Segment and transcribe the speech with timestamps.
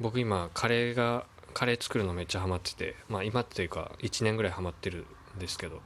[0.00, 1.24] 僕今カレーが
[1.54, 5.80] カレー作るのめっちゃハマっててまあ今っていうか1年ぐらいハマってるんですけど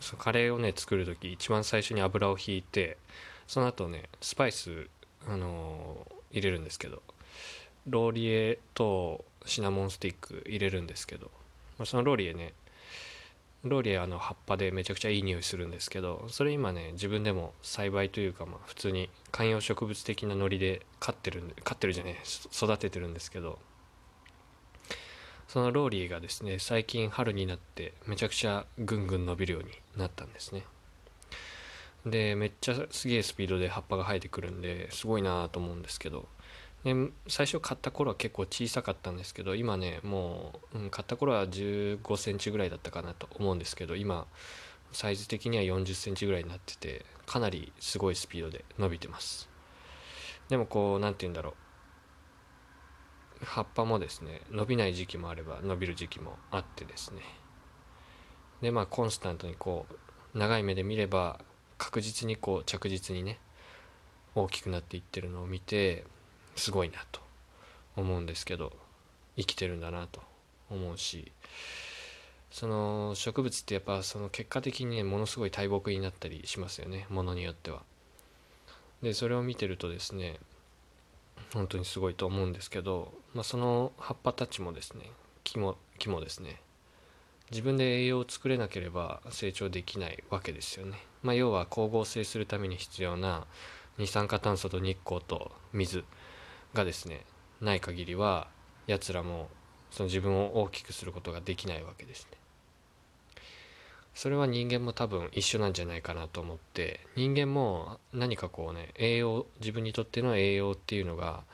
[0.00, 2.98] そカレーをね作る時一番最初に油をひいて
[3.46, 4.88] その後ねスパイス、
[5.26, 7.02] あのー入れるんですけど
[7.86, 11.30] ローリエとシナモンスティック入れるんですけど、
[11.78, 12.52] まあ、そのローリエね
[13.64, 23.58] ローリエあの葉っぱでめちゃくちゃいい匂いするんですけどそれ今ね自分でも栽培というかまあ普通に観葉植物的なノリで飼ってるんで飼ってるじゃねえ育ててるんですけど
[25.48, 30.64] そのローリエがですね最近春になってめちゃくちゃぐんぐん伸びるようになったんですね。
[32.06, 36.28] でめっちゃすげえスピードで葉っぱが生えてくるんですごいなと思うんですけど
[36.88, 44.26] で最初買った頃は結構小さかったんですけど今ねもう、うん、買った頃は1 5センチぐらいだったかなと思うんですけど今
[44.92, 49.50] サイズ的には4 0センチぐらいになっててかなりすごいスピードで伸びてます。
[50.48, 51.50] でもこう何て言うんだろ
[53.42, 53.44] う。
[53.44, 57.20] 葉っぱもですね伸びない時期もあれば伸びる時期もあってですね。
[58.62, 59.84] でまあコンスタントにこ
[60.34, 61.38] う長い目で見れば
[61.76, 63.38] 確実にこう着実にね
[64.34, 66.04] 大きくなっていってるのを見て
[66.58, 67.20] すごいなと
[67.96, 68.72] 思うんですけど
[69.36, 70.20] 生きてるんだなと
[70.70, 71.32] 思うし
[72.50, 77.82] その植物ってやっぱその結果的にねものすごい大木になったりしますよねものによっては。
[79.02, 80.38] でそれを見てるとですね
[81.54, 85.10] 本当にすごいと思うんですけど、まあ、その葉っぱたちもですね
[85.44, 86.60] 木も木もですね
[87.50, 90.98] 自分で栄養を作れなければ成長できないわけですよね。
[91.22, 93.46] まあ、要は光合成するために必要な
[93.96, 96.04] 二酸化炭素と日光と水
[96.74, 97.24] がですね
[97.60, 98.48] ない限りは
[98.86, 99.48] やつらも
[99.90, 102.38] その自分を大きくすることができないわけですね。
[104.14, 111.44] それは人間も多分一緒なんじゃないかなと思って人間も何かこうね栄養自分にとっての栄養っていうのが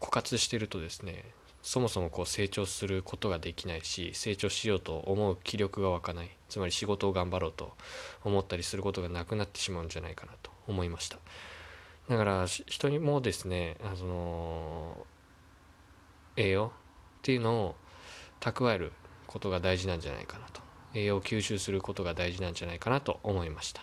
[0.00, 1.24] 枯渇してるとですね
[1.62, 7.72] そもそもこう成長することができないし成長しようと思う気力が湧かないつまり仕事を頑張ろうと
[8.22, 11.18] 思ったりすることがなくなってしまうんじゃないかなと思いました
[12.08, 15.06] だから人にもですねあの
[16.36, 16.70] 栄養っ
[17.22, 17.74] ていうのを
[18.40, 18.92] 蓄える
[19.26, 20.60] ことが大事なんじゃないかなと。
[20.94, 23.82] 栄養を吸収することが大事なんじゃないかなと思いました。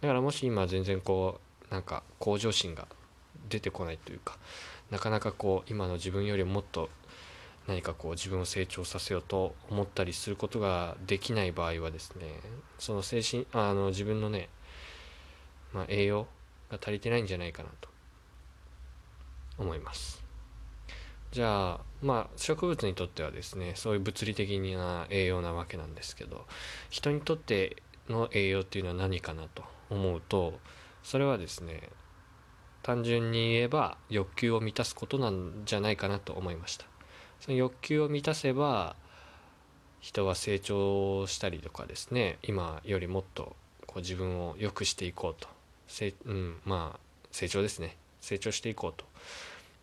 [0.00, 1.40] だからもし今全然こ
[1.70, 2.88] うなんか向上心が
[3.48, 4.36] 出てこないというか
[4.90, 6.90] なかなかこう今の自分よりもっと
[7.68, 12.40] 何かこう自分を成長させようと思ったりすることができない場合はですね
[12.78, 14.48] その精神あの自分のね、
[15.72, 16.26] まあ、栄養
[16.72, 17.88] が足りてないんじゃないかなと
[19.58, 20.22] 思います。
[21.30, 26.46] じゃあまあ植物にとってはですねそういう物理的な栄養なわけなんですけど
[26.90, 27.76] 人にとって
[28.08, 30.58] の栄養っていうのは何かなと思うと
[31.02, 31.88] それはですね
[32.82, 36.86] 単純に言えば欲求を満たすことなんじゃないかなと思いました。
[37.40, 38.94] その欲求を満たせば
[40.00, 43.56] 人は成長したりとかですね今よりもっと
[43.86, 45.48] こう自分を良くしていこうと
[45.92, 47.96] せ、うん、まあ成長ですね。
[48.22, 49.04] 成長していこうと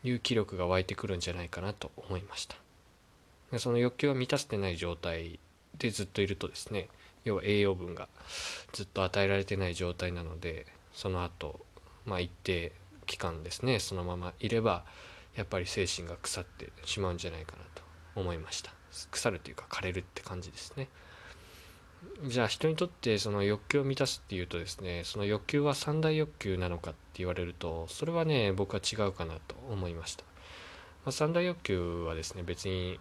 [0.03, 2.55] いう気力が湧いてくるんじゃないかなと思いました。
[3.51, 5.39] でその欲求を満たせてない状態
[5.77, 6.87] でずっといるとですね
[7.25, 8.07] 要は栄養分が
[8.73, 11.59] ずっと与えられてない状態なのでその後
[12.05, 12.71] まあ一定
[13.05, 14.83] 期間ですねそのままいれば
[15.35, 17.83] やっぱり精神が腐ってしまうんじゃないかなと
[18.15, 18.71] 思いました。
[19.11, 20.87] 腐るというか枯れるって感じですね。
[22.25, 30.23] じゃあ人にとってその欲求を満たすっていうとですねその欲求は三大欲求なのかって言われるとそれはね僕は違うかなと思いました、
[31.05, 32.99] まあ、三大欲求はですね別に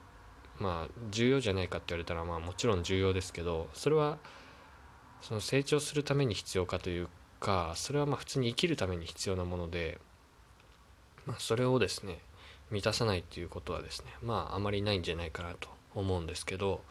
[0.58, 4.18] まあ重要じゃないかって言われたらまあもちろん重要ですけどそれは
[5.20, 7.08] その成長するために必要かという
[7.40, 9.98] かそれはまあ普通に生きるために必要なもので、
[11.26, 12.18] まあ、それをですね
[12.70, 16.82] 満たさないっていうことはですねまああまりないんじゃないかなと思うんですけど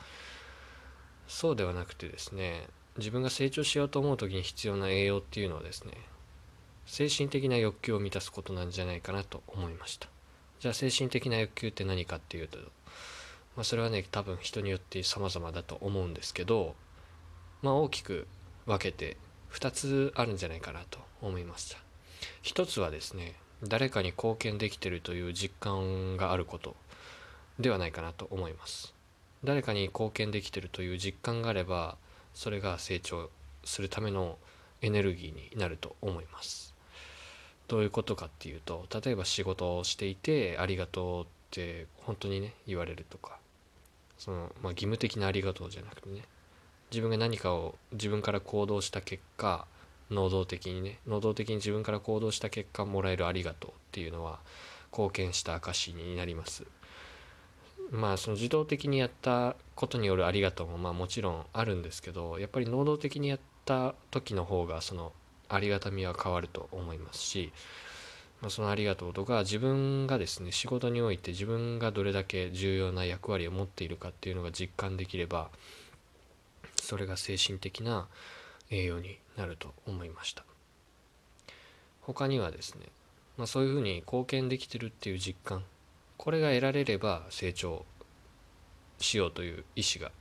[1.28, 2.68] そうではなくてですね
[2.98, 5.94] 自分が成長しようと思う時に必要な栄養っていうのはですね
[6.86, 10.08] 精神的な欲求を満たすことなんじゃないかなと思いました。
[10.60, 16.76] じゃあ精神的な欲求って何かっていうと、まあ、それはね多分人によって様々だと思うんですけど
[17.62, 18.26] まあ大きく
[18.66, 19.18] 分けて
[19.52, 21.78] 2つあるんじゃないかなと思いました。
[22.42, 26.76] 一つはですね誰かに貢献できてるという実感があること
[27.60, 28.97] ではないかなと思います。
[29.44, 31.98] 誰かに貢献できてるという実感があれば
[32.34, 33.30] それが成長
[33.64, 34.38] するための
[34.82, 36.74] エネルギーになると思います。
[37.68, 43.38] どういうことかっていうと例えば仕事をしていてありがとうって本当にね言われるとか
[44.18, 46.22] その、まあ、義務的なありがとうじゃなくてね
[46.92, 49.66] 自分が何かを自分から行動した結果
[50.10, 54.40] 能動的にね能動的に自分から行動した結果もらえるありがとうっていうのは
[54.92, 56.64] 貢献した証になります。
[57.92, 65.14] まあその自動的にやったことによるありがとうもまあもちろんあるんですけどやっぱり能動的にやった時の方がその
[65.50, 67.54] ありがたみは変わると思いますし、
[68.42, 75.50] まあ、そのありがとうとか自分がですね仕事において自分がどれだけ重要な役割を持っているかっていうのが実感できれば
[76.82, 78.08] それが精神的な
[78.70, 80.44] 栄養になると思いました。
[82.02, 82.86] 他にはですね、
[83.38, 85.64] まあ、そういうふうに貢献できてるっていう実感
[86.18, 87.86] これが得られれば成長
[89.00, 90.12] しようという意思が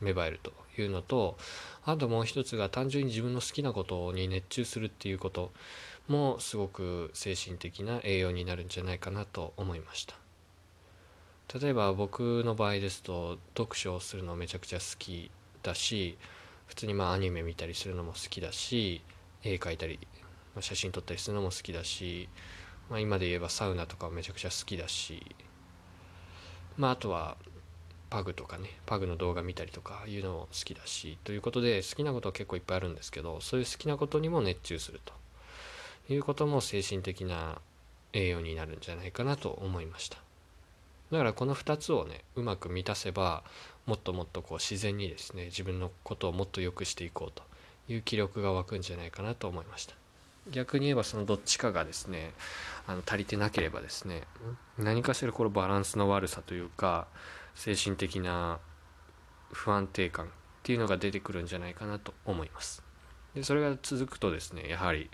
[0.00, 1.36] 芽生えるというのと
[1.84, 5.52] あともう一つが単純に自分の好きなことに熱中するっていうこと
[6.08, 10.14] もすごく精神的な栄養になるんじゃないかなと思いました。
[11.58, 15.32] 例えば僕の場合ですと読書をするのめちゃくちゃ好き
[15.64, 16.16] だし
[16.66, 19.02] 普通にまあアニメ見たりするのも好きだし
[19.42, 19.98] 絵描いたり
[20.60, 22.28] 写真撮ったりするのも好きだし
[22.90, 25.24] まあ、今で言えばサウナとかめちゃくちゃ好きだし、
[26.76, 27.36] まあ、あとは
[28.10, 35.14] パグとかねパグの動画見たりとかいうのも好きだしということで好きなことは結構いっぱいあるんですけどそういう好きなことにも熱中すると
[36.12, 37.60] いうことも精神的な
[38.12, 40.18] 栄養になるんじゃないかなと思いました。
[41.12, 43.44] だからこの2つをねうまく満たせば
[43.86, 47.42] もっともっとこう自然にですね自分のことをもっと良くしていこうと
[47.92, 49.99] いう気力が湧くんじゃないかなと思いました。
[50.50, 52.34] 逆に言えばそのどっちかがですね
[52.86, 54.24] あの足りてなければですね
[54.78, 57.06] 何かしらこのバランスの悪さというか
[57.54, 58.58] 精神的な
[59.52, 60.28] 不安定感っ
[60.62, 62.82] ていうのが出てくるんじゃないかなと思います。
[63.34, 65.10] でそれが続くとですねやはり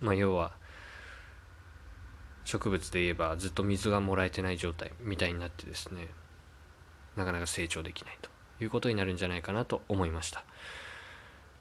[0.00, 0.52] まあ要は
[2.44, 6.08] 植物で言えばずっと水がもらえてない状態みたいになってですね
[7.16, 8.30] なかなか成長できないと
[8.62, 10.44] いうことになるんじゃないかなと思いました。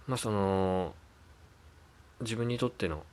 [0.07, 0.95] まあその
[2.21, 3.03] 自分にとっての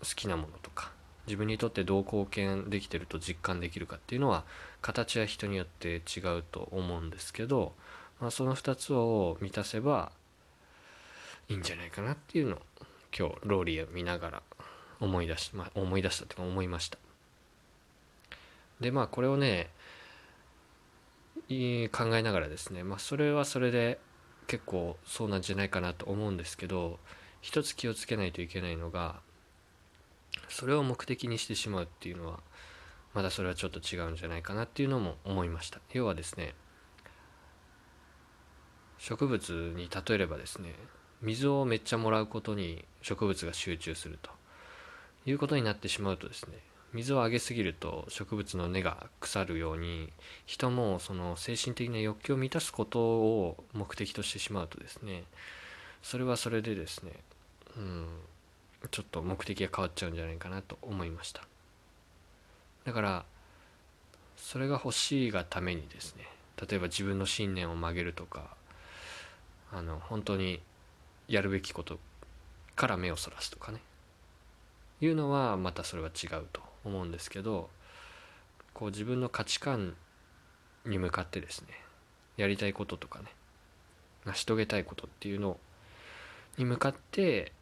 [0.00, 0.92] 好きなものとか
[1.26, 4.44] 自分にとってどう貢献できてると実感できるかっていうのは
[4.82, 7.72] 形は人によって違うと思うんですけど、
[8.20, 10.12] まあ、その2つを満たせば
[11.48, 12.58] いいんじゃないかなっていうのを
[13.16, 14.42] 今日ローリーを見ながら
[15.00, 16.98] 思い出し、まあ、思い出したというか思いました。
[18.80, 19.70] でまあこれをね
[21.48, 23.98] 考えながらですねまあそれはそれで
[24.46, 26.98] 結構そうなんじゃないかなと思うんですけど
[27.40, 29.20] 一つ気をつけないといけないのが
[30.48, 32.40] それを目的にしてしまうっていうのは
[33.14, 35.80] まだそれはちょっと違うんじゃないかなっていうのも思いました。
[35.92, 36.54] 要はですね
[38.98, 40.74] 植物に例えればですね
[41.22, 44.30] 水をめっちゃもらうことに植物が集中すると。
[45.26, 46.58] いうことになってしまうとですね
[46.92, 50.10] 水をあげすぎると植物の根が腐るように
[50.46, 55.24] 人もその精神的な欲求を満たすことを目的としてしまうとですね
[56.02, 57.12] それはそれでですね
[57.76, 58.06] うん。
[58.90, 61.42] ちょっと目的が変わっちゃうんじゃないかなと思いました。
[62.84, 63.24] だから
[64.36, 66.26] それが欲しいがためにですね。
[66.56, 68.54] 例えば自分の信念を曲げるとか
[69.72, 70.60] あの本当に
[71.28, 71.98] やるべきこと
[72.74, 73.80] から目をそらすとかね。
[75.00, 77.70] いうのはまたそれは違うと思うんですけど
[78.74, 79.94] こう自分の価値観
[80.84, 81.68] に向かってですね
[82.36, 83.26] やりたいこととかね
[84.26, 85.58] 成し遂げたいことっていうの
[86.58, 87.52] に向かって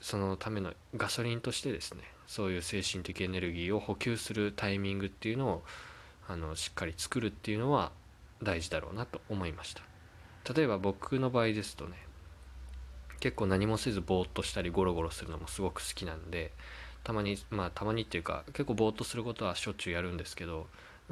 [0.00, 5.62] そのためのガソリンとしてですねそういう精神的エネルギーを補給するタイミングっていうのを
[6.28, 7.90] あのしっかり作るっていうのは
[8.42, 9.82] 大事だろうなと思いました。
[10.54, 11.96] 例えば僕の場合ですとね
[13.20, 16.52] 結構何もせずぼーっとしたりゴロゴロするのもすごく好きなんで
[17.04, 20.66] たまにまあたまにっていうか結構ぼーっとすることはしょっちゅうやるんですけど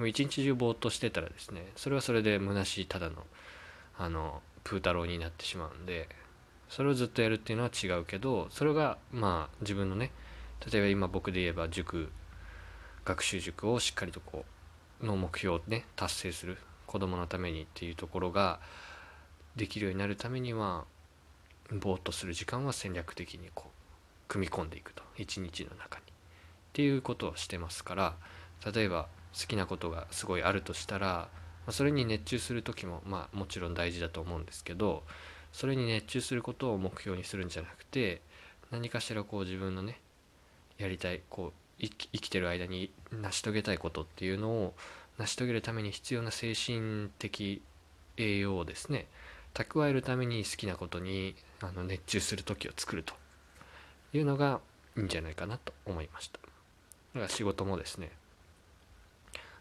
[0.06, 3.24] 一日中ぼーっとしてたらですねそれはそれで虚しいただの
[3.98, 6.08] あのプー太郎になってしまうんで
[6.68, 10.10] それをずっとやるっていうのは違うけどそれがまあ自分のね
[10.70, 12.10] 例えば今僕で言えば塾
[13.04, 14.44] 学習塾をしっかりとこ
[15.00, 18.60] うの目標をね達成する子供のためにっていうところが
[19.54, 20.84] できるようになるためには
[21.70, 23.70] ぼーっとする時間は戦略的にこう
[24.28, 25.02] 組み込んでいくと。
[25.18, 26.04] 一日の中に。
[26.04, 26.08] っ
[26.72, 28.14] ていうことをしてますから
[28.70, 29.08] 例えば
[29.38, 31.28] 好きなことがすごいあるとしたら
[31.70, 35.02] それに熱中する時もまあもちろん大事だと思うんですけど
[35.56, 38.20] それに熱中することを目標にするんじゃなくて
[38.70, 39.98] 何かしらこう自分のね
[40.76, 44.74] やりたいこう生きてる間に成し遂げたいことっていうのを
[45.16, 47.62] 成し遂げるために必要な精神的
[48.18, 49.06] 栄養をですね
[49.54, 53.14] 蓄えるために好きなことにあの熱中する時を作ると
[54.12, 54.60] いうのが
[54.94, 56.38] いいんじゃないかなと思いました。
[57.14, 58.10] だから仕事もですね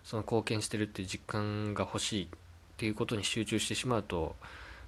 [0.04, 2.28] その貢献してるって実感が欲しいっ
[2.76, 4.36] ていうことに集中してしまうと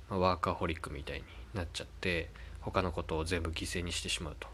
[0.09, 1.23] ま、ワーカーホリックみたいに
[1.53, 2.29] なっちゃって
[2.61, 4.47] 他のことを全部犠牲にしてしまうと。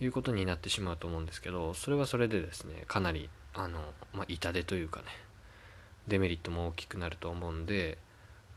[0.00, 3.78] いうことになってしまうと思うんですけどそれはそれでですねかなりあの、
[4.12, 5.06] まあ、痛手というかね
[6.08, 7.98] デメリットも大きくなると思うんで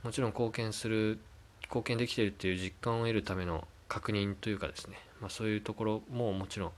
[0.04, 1.20] もちろん貢献する
[1.64, 6.72] 貢献できてるっていう実感を得るための確認というかですね、まあ、そういうところももちろん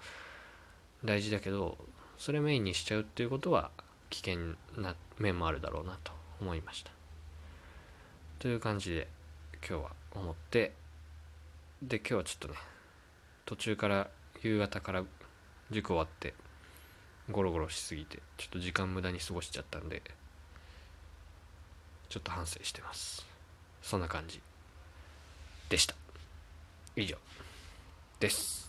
[1.06, 1.78] 大事だけど
[2.18, 3.72] それメインにしちゃうっていうことは
[4.10, 6.92] 危険な面もあるだろうなと思いました。
[8.40, 9.08] という感じで
[9.68, 10.74] 今日は思って
[11.82, 12.56] で今日はちょっとね
[13.46, 14.08] 途中から
[14.42, 15.04] 夕方から
[15.72, 16.34] 塾終わって
[17.32, 20.02] ゴロゴロしすぎてちょっと時間無駄に過ごしちゃったんで
[22.10, 23.26] ちょっと反省してます。
[23.84, 24.42] そんな感じ
[25.70, 25.96] でした。
[26.96, 27.16] 以上
[28.20, 28.69] です。